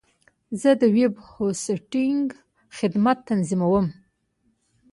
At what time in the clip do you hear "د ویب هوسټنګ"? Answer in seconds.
0.81-2.25